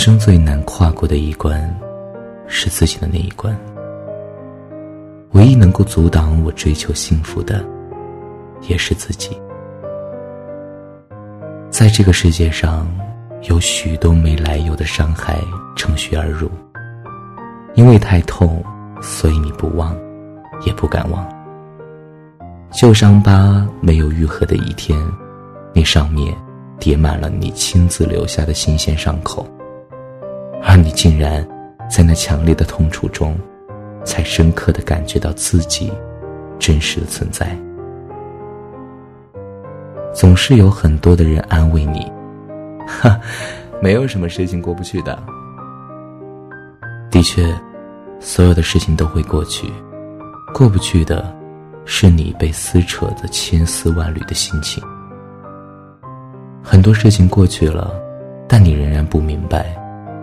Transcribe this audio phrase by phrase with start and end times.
[0.00, 1.78] 生最难跨过的一关，
[2.46, 3.54] 是自己的那一关。
[5.32, 7.62] 唯一能够阻挡我追求幸福的，
[8.66, 9.38] 也是自己。
[11.68, 12.88] 在这个世界上，
[13.50, 15.38] 有许多没来由的伤害
[15.76, 16.50] 乘虚而入，
[17.74, 18.64] 因为太痛，
[19.02, 19.94] 所以你不忘，
[20.64, 21.28] 也不敢忘。
[22.72, 24.98] 旧伤疤没有愈合的一天，
[25.74, 26.34] 那上面
[26.78, 29.46] 叠满了你亲自留下的新鲜伤口。
[30.62, 31.46] 而你竟然
[31.90, 33.36] 在那强烈的痛楚中，
[34.04, 35.92] 才深刻的感觉到自己
[36.58, 37.56] 真实的存在。
[40.12, 42.10] 总是有很多的人安慰你，
[42.86, 43.20] 哈，
[43.80, 45.20] 没有什么事情过不去的。
[47.10, 47.42] 的确，
[48.18, 49.66] 所有的事情都会过去，
[50.52, 51.32] 过不去的，
[51.84, 54.82] 是你被撕扯的千丝万缕的心情。
[56.62, 57.94] 很多事情过去了，
[58.46, 59.76] 但你仍然不明白。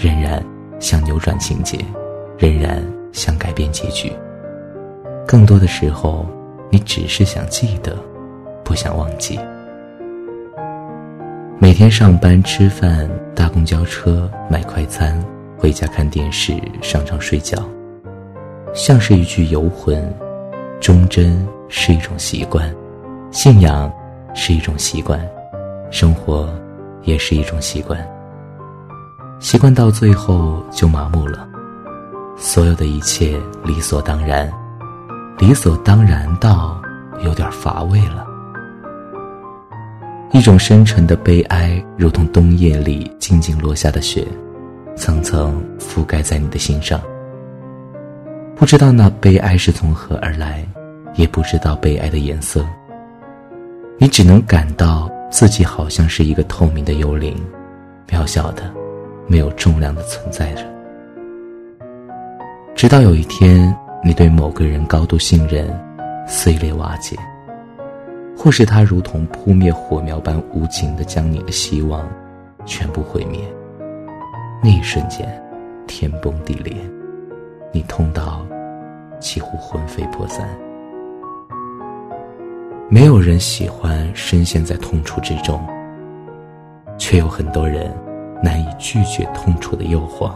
[0.00, 0.42] 仍然
[0.78, 1.76] 想扭转情节，
[2.38, 4.10] 仍然想改变结局。
[5.26, 6.26] 更多的时候，
[6.70, 7.94] 你只是想记得，
[8.64, 9.38] 不想忘记。
[11.58, 15.22] 每天上班、吃饭、搭公交车、买快餐、
[15.58, 17.62] 回家看电视、上床睡觉，
[18.72, 20.02] 像是一具游魂。
[20.80, 22.74] 忠贞是一种习惯，
[23.30, 23.92] 信仰
[24.32, 25.20] 是一种习惯，
[25.90, 26.48] 生活
[27.02, 28.00] 也是一种习惯。
[29.40, 31.48] 习惯到最后就麻木了，
[32.36, 34.52] 所有的一切理所当然，
[35.38, 36.78] 理所当然到
[37.24, 38.26] 有点乏味了。
[40.32, 44.28] 一种深沉的悲哀，如同冬夜里静静落下的雪，
[44.94, 47.00] 层层覆盖在你的心上。
[48.54, 50.62] 不知道那悲哀是从何而来，
[51.14, 52.64] 也不知道悲哀的颜色。
[53.96, 57.34] 你只能感到自己好像是一个透明的幽灵，
[58.06, 58.70] 渺小的。
[59.30, 60.64] 没有重量的存在着，
[62.74, 65.72] 直到有一天，你对某个人高度信任，
[66.26, 67.16] 碎裂瓦解，
[68.36, 72.10] 或是他如同扑灭火苗般无情的将你的希望
[72.64, 73.38] 全部毁灭。
[74.60, 75.40] 那一瞬间，
[75.86, 76.74] 天崩地裂，
[77.70, 78.44] 你痛到
[79.20, 80.44] 几乎魂飞魄散。
[82.88, 85.64] 没有人喜欢深陷在痛楚之中，
[86.98, 87.94] 却有很多人。
[88.42, 90.32] 难以拒绝痛楚的诱惑，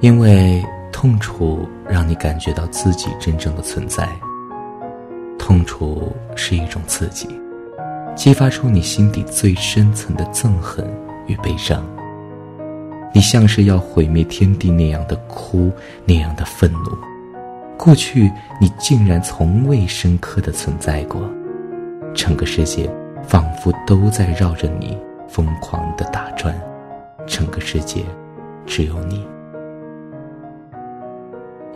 [0.00, 4.08] 因为痛楚让你感觉到自己真正的存在。
[5.38, 7.28] 痛楚是一种刺激，
[8.14, 10.86] 激发出你心底最深层的憎恨
[11.26, 11.84] 与悲伤。
[13.12, 15.70] 你像是要毁灭天地那样的哭，
[16.04, 16.90] 那样的愤怒。
[17.76, 18.30] 过去
[18.60, 21.20] 你竟然从未深刻的存在过，
[22.14, 22.90] 整个世界
[23.22, 24.96] 仿佛都在绕着你
[25.28, 26.54] 疯狂的打转。
[27.26, 28.04] 整个世界，
[28.66, 29.26] 只有你。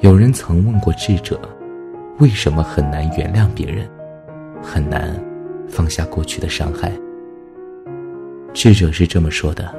[0.00, 1.40] 有人曾问过智者，
[2.18, 3.88] 为什么很难原谅别人，
[4.62, 5.18] 很难
[5.68, 6.92] 放下过去的伤害？
[8.54, 9.74] 智者是这么说的：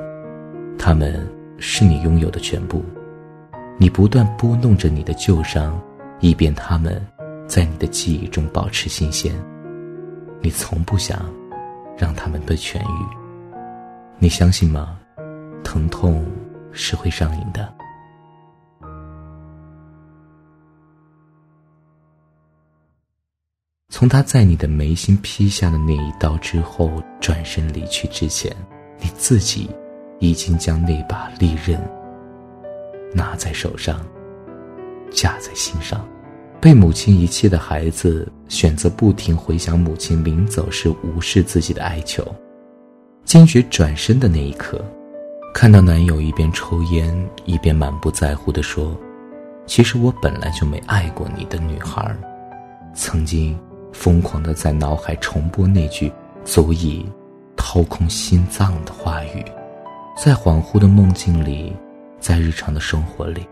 [0.77, 2.83] 他们是你拥有的全部，
[3.77, 5.79] 你不断拨弄着你的旧伤，
[6.19, 7.01] 以便他们
[7.47, 9.33] 在你的记忆中保持新鲜。
[10.41, 11.19] 你从不想
[11.97, 13.05] 让他们被痊愈，
[14.17, 14.98] 你相信吗？
[15.63, 16.25] 疼痛
[16.71, 17.73] 是会上瘾的。
[23.91, 28.55] 从他在你的眉心劈下的那一刀之后，转身离去之前，
[28.99, 29.69] 你自己
[30.19, 31.77] 已经将那把利刃
[33.13, 34.05] 拿在手上，
[35.11, 36.07] 架在心上。
[36.61, 42.23] 被母亲遗弃的孩子，选择不停回想母亲临走时无视自己的哀求，
[43.25, 44.83] 坚决转身的那一刻。
[45.53, 48.95] 看到男友一边抽烟一边满不在乎地说
[49.65, 52.15] ：“其实我本来就没爱过你的女孩。”
[52.93, 53.57] 曾经
[53.91, 56.11] 疯狂地在脑海重播那句
[56.45, 57.05] 足以
[57.57, 59.43] 掏空心脏的话语，
[60.17, 61.75] 在恍惚的梦境里，
[62.19, 63.45] 在日常的生活里，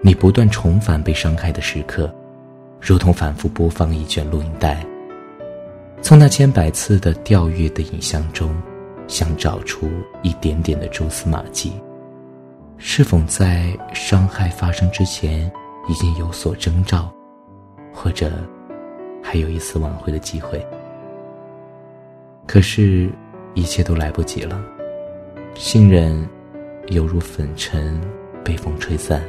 [0.00, 2.12] 你不断重返被伤害的时刻，
[2.80, 4.84] 如同反复播放一卷录音带，
[6.02, 8.54] 从那千百次的调阅的影像中。
[9.06, 9.88] 想找出
[10.22, 11.72] 一点点的蛛丝马迹，
[12.78, 15.50] 是否在伤害发生之前
[15.88, 17.12] 已经有所征兆，
[17.92, 18.32] 或者
[19.22, 20.66] 还有一丝挽回的机会？
[22.46, 23.10] 可是，
[23.54, 24.60] 一切都来不及了。
[25.54, 26.28] 信任
[26.88, 28.00] 犹如粉尘，
[28.44, 29.20] 被风吹散；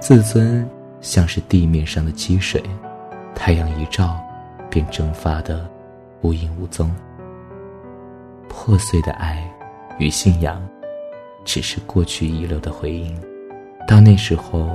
[0.00, 0.68] 自尊
[1.00, 2.62] 像是地面上的积水，
[3.34, 4.20] 太阳一照，
[4.68, 5.68] 便蒸发的
[6.22, 6.90] 无影无踪。
[8.64, 9.46] 破碎的爱
[9.98, 10.58] 与信仰，
[11.44, 13.14] 只是过去遗留的回音。
[13.86, 14.70] 到那时候，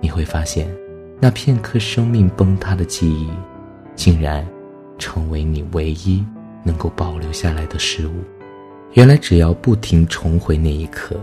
[0.00, 0.72] 你会发现，
[1.18, 3.28] 那片刻生命崩塌的记忆，
[3.96, 4.46] 竟然
[4.98, 6.24] 成为你唯一
[6.62, 8.12] 能够保留下来的事物。
[8.92, 11.20] 原来，只要不停重回那一刻，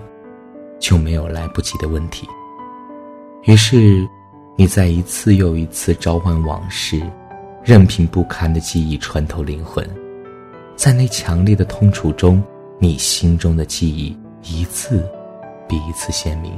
[0.81, 2.27] 就没有来不及的问题。
[3.43, 4.05] 于是，
[4.57, 7.01] 你在一次又一次召唤往事，
[7.63, 9.89] 任凭不堪的记忆穿透灵魂，
[10.81, 12.41] 在那强烈的痛楚中，
[12.79, 15.07] 你心中的记忆一次
[15.69, 16.51] 比一次鲜明。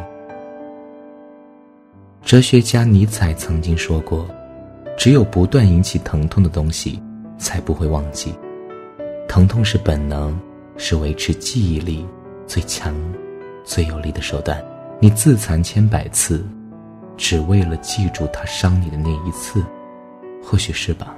[2.21, 4.25] 哲学家尼采曾经说过
[4.97, 7.03] ：“只有不断引起疼痛的东西，
[7.37, 8.33] 才不会忘记。
[9.27, 10.39] 疼痛是本能，
[10.77, 12.07] 是维持记忆力
[12.47, 12.95] 最强、
[13.65, 14.63] 最有力的手段。
[15.01, 16.47] 你自残千百次，
[17.17, 19.61] 只为了记住他伤你的那一次，
[20.41, 21.13] 或许是吧？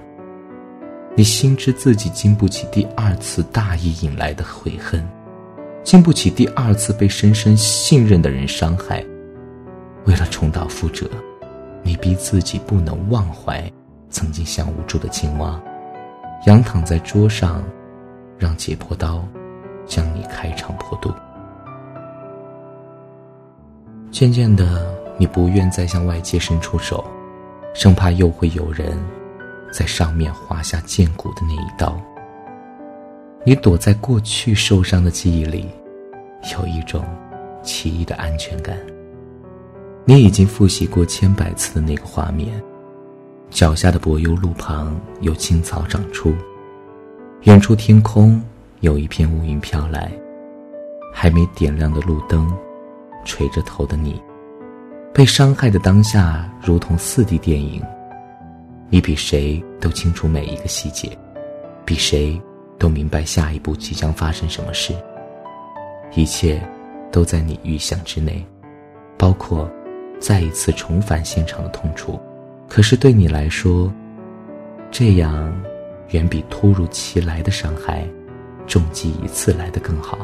[1.17, 5.01] 你心知自己经不起第二次大意引来的悔恨，
[5.81, 9.03] 经不起第二次被深深信任的人伤害。”
[10.05, 11.09] 为了重蹈覆辙，
[11.81, 13.71] 你逼自己不能忘怀
[14.09, 15.59] 曾经像无助的青蛙，
[16.47, 17.63] 仰躺在桌上，
[18.37, 19.25] 让解剖刀
[19.87, 21.11] 将你开肠破肚。
[24.11, 24.85] 渐渐的，
[25.17, 27.03] 你不愿再向外界伸出手，
[27.73, 28.97] 生怕又会有人
[29.75, 31.99] 在上面划下剑骨的那一刀。
[33.43, 35.69] 你躲在过去受伤的记忆里，
[36.53, 37.03] 有一种
[37.61, 38.77] 奇异的安全感。
[40.05, 42.53] 你已经复习过千百次的那个画面，
[43.49, 46.33] 脚下的柏油路旁有青草长出，
[47.41, 48.41] 远处天空
[48.79, 50.09] 有一片乌云飘来，
[51.13, 52.49] 还没点亮的路灯，
[53.25, 54.21] 垂着头的你，
[55.13, 57.83] 被伤害的当下如同四 D 电影，
[58.89, 61.09] 你比谁都清楚每一个细节，
[61.83, 62.39] 比谁
[62.77, 64.93] 都明白下一步即将发生什么事，
[66.13, 66.61] 一切
[67.11, 68.45] 都在你预想之内，
[69.17, 69.69] 包括。
[70.17, 72.17] 再一次重返现场的痛楚，
[72.69, 73.93] 可是对你来说，
[74.89, 75.53] 这样
[76.11, 78.07] 远比突如其来的伤害，
[78.65, 80.17] 重击一次来的更好。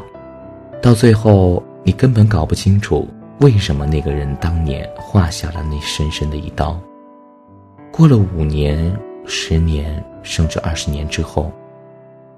[0.81, 3.05] 到最后，你根本搞不清楚
[3.41, 6.81] 为什么那个人当年划下了那深深的一刀。
[8.01, 8.91] 过了五年、
[9.27, 11.51] 十年，甚至二十年之后，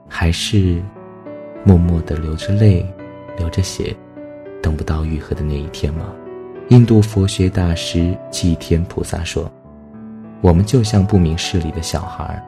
[0.09, 0.83] 还是
[1.63, 2.85] 默默的流着泪、
[3.37, 3.95] 流着血，
[4.61, 6.13] 等不到愈合的那一天吗？
[6.67, 9.49] 印度佛学大师祭天菩萨说
[10.43, 12.43] ：“我们就像不明事理的小孩，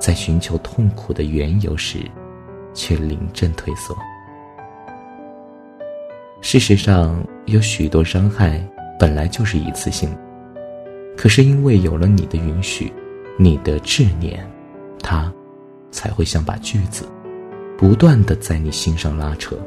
[0.00, 2.00] 在寻求痛苦的缘由时，
[2.74, 3.96] 却临阵退缩。
[6.40, 8.60] 事实上，有许多伤害
[8.98, 10.12] 本来就是一次性，
[11.18, 12.90] 可是因为有了你的允许，
[13.36, 14.48] 你的执念，
[15.00, 15.30] 他
[15.90, 17.06] 才会像把锯子，
[17.76, 19.58] 不断的在你心上拉扯，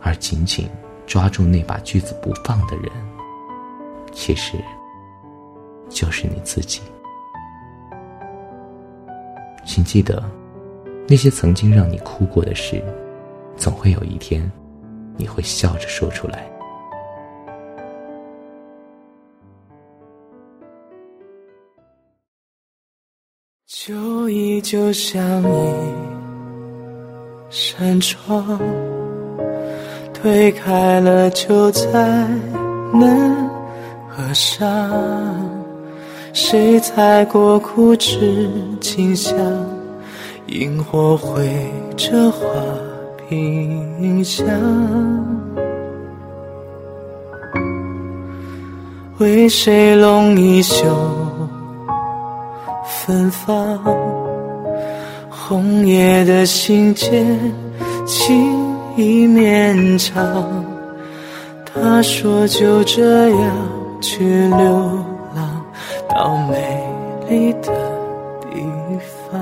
[0.00, 0.68] 而紧紧。”
[1.08, 2.92] 抓住那把锯子不放的人，
[4.12, 4.58] 其实
[5.88, 6.82] 就是你自己。
[9.64, 10.22] 请记得，
[11.08, 12.84] 那些曾经让你哭过的事，
[13.56, 14.52] 总会有一天，
[15.16, 16.46] 你会笑着说出来。
[24.28, 25.72] 旧忆就像一
[27.48, 28.60] 扇窗。
[30.12, 31.88] 推开了就再
[32.92, 33.34] 难
[34.06, 34.68] 合上，
[36.34, 38.50] 谁踩过枯枝
[38.82, 39.34] 清香？
[40.48, 41.48] 萤火绘
[41.96, 42.44] 着花
[43.26, 44.46] 屏香，
[49.16, 50.84] 为谁拢一袖
[52.84, 54.17] 芬芳？
[55.48, 57.24] 红叶的信笺，
[58.04, 60.62] 情意绵长，
[61.64, 63.56] 他说就这样
[63.98, 64.58] 去流
[65.34, 65.64] 浪
[66.06, 66.84] 到美
[67.30, 67.72] 丽的
[68.50, 68.62] 地
[69.30, 69.40] 方。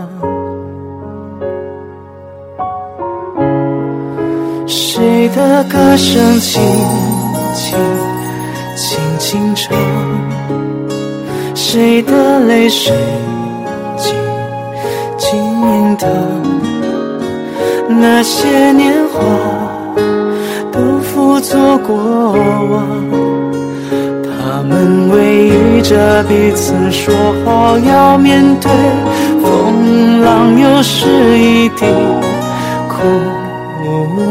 [4.65, 6.63] 谁的歌声轻
[7.53, 7.77] 轻
[8.77, 9.77] 轻轻唱，
[11.57, 12.95] 谁的泪水
[15.97, 16.09] 静淌。
[17.88, 19.21] 那些年华
[20.73, 21.97] 都付作过
[22.71, 22.87] 往，
[24.25, 28.71] 他们偎依着彼此，说好要面对
[29.43, 31.87] 风浪，又是一地
[32.88, 32.97] 枯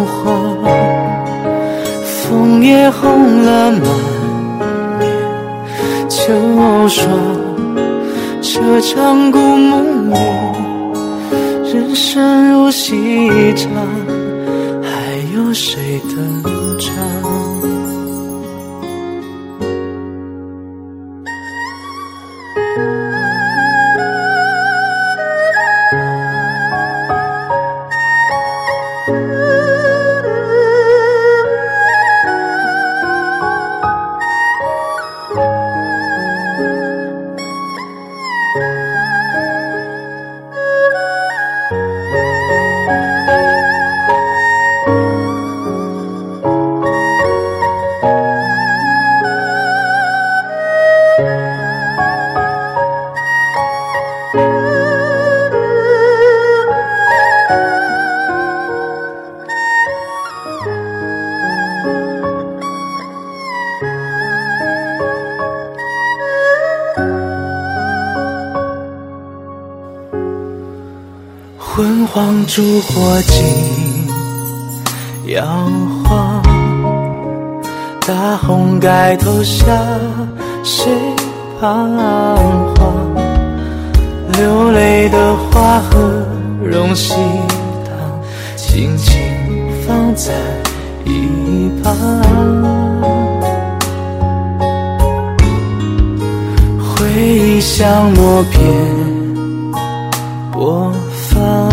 [0.05, 0.57] 黄，
[2.03, 3.81] 枫叶红了满
[4.99, 5.03] 面
[6.09, 6.33] 秋
[6.87, 7.07] 霜，
[8.41, 10.15] 这场故梦里。
[11.95, 12.93] 人生如戏
[13.55, 13.71] 场，
[14.83, 16.54] 还有谁等
[72.55, 73.43] 烛火尽，
[75.25, 75.45] 摇
[76.05, 76.41] 晃，
[78.07, 79.65] 大红盖头下，
[80.63, 80.89] 谁
[81.59, 81.67] 彷
[82.77, 82.93] 徨？
[84.37, 85.99] 流泪的花和
[86.63, 87.13] 荣喜
[87.83, 87.93] 糖，
[88.55, 89.21] 轻轻
[89.85, 90.31] 放在
[91.03, 91.93] 一旁。
[96.79, 98.63] 回忆像默片
[100.53, 101.64] 播放，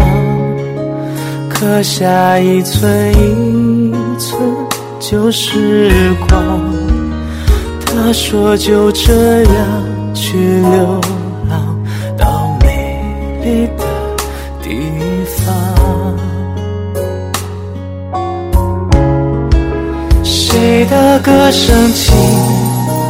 [1.62, 4.42] 刻下一寸一寸
[4.98, 6.60] 旧时光。
[7.86, 11.00] 他说就这样去流
[11.48, 11.78] 浪
[12.18, 13.00] 到美
[13.44, 13.84] 丽的
[14.60, 14.70] 地
[15.36, 15.54] 方。
[20.24, 22.12] 谁的歌声轻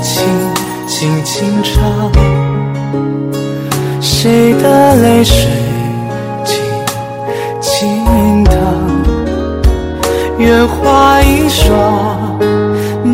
[0.03, 0.23] 轻
[0.87, 2.13] 轻轻唱？
[4.03, 5.49] 谁的泪水
[10.67, 12.39] 花一双，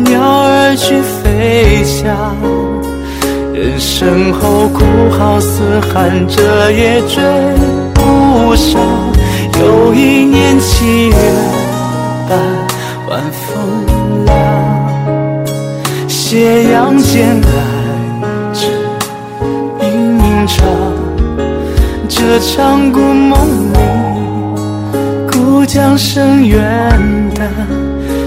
[0.03, 2.35] 鸟儿去飞翔。
[3.53, 4.83] 人生后哭
[5.17, 7.21] 号嘶喊着也追
[7.93, 8.81] 不上。
[9.59, 11.15] 又一年七月
[12.29, 12.39] 半，
[13.09, 15.45] 晚风凉，
[16.07, 17.47] 斜阳渐来
[18.53, 18.67] 至
[19.81, 20.65] 吟唱。
[22.07, 23.77] 这场故梦里，
[25.29, 27.28] 故江声远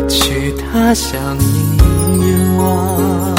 [0.08, 3.31] 去他乡遗忘。